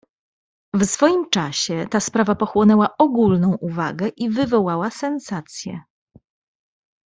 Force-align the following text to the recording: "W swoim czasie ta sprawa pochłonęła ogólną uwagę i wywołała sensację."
"W 0.73 0.85
swoim 0.85 1.29
czasie 1.29 1.87
ta 1.91 1.99
sprawa 1.99 2.35
pochłonęła 2.35 2.97
ogólną 2.97 3.55
uwagę 3.55 4.07
i 4.07 4.29
wywołała 4.29 4.89
sensację." 4.91 5.81